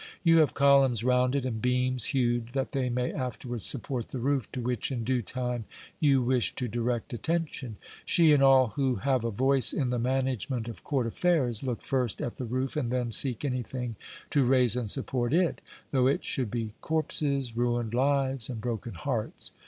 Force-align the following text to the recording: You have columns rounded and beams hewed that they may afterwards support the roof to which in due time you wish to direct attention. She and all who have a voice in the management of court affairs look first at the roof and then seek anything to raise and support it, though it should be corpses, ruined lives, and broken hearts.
You 0.23 0.39
have 0.39 0.55
columns 0.55 1.03
rounded 1.03 1.45
and 1.45 1.61
beams 1.61 2.05
hewed 2.05 2.53
that 2.53 2.71
they 2.71 2.89
may 2.89 3.13
afterwards 3.13 3.67
support 3.67 4.07
the 4.07 4.17
roof 4.17 4.51
to 4.53 4.59
which 4.59 4.91
in 4.91 5.03
due 5.03 5.21
time 5.21 5.65
you 5.99 6.23
wish 6.23 6.55
to 6.55 6.67
direct 6.67 7.13
attention. 7.13 7.75
She 8.03 8.33
and 8.33 8.41
all 8.41 8.69
who 8.69 8.95
have 8.95 9.23
a 9.23 9.29
voice 9.29 9.71
in 9.73 9.91
the 9.91 9.99
management 9.99 10.67
of 10.67 10.83
court 10.83 11.05
affairs 11.05 11.61
look 11.61 11.83
first 11.83 12.19
at 12.19 12.37
the 12.37 12.45
roof 12.45 12.75
and 12.75 12.89
then 12.89 13.11
seek 13.11 13.45
anything 13.45 13.95
to 14.31 14.43
raise 14.43 14.75
and 14.75 14.89
support 14.89 15.35
it, 15.35 15.61
though 15.91 16.07
it 16.07 16.25
should 16.25 16.49
be 16.49 16.73
corpses, 16.81 17.55
ruined 17.55 17.93
lives, 17.93 18.49
and 18.49 18.59
broken 18.59 18.95
hearts. 18.95 19.51